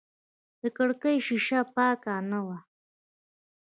د 0.61 0.63
کړکۍ 0.77 1.15
شیشه 1.27 1.59
پاکه 1.75 2.15
نه 2.29 2.39
وه. 2.45 2.57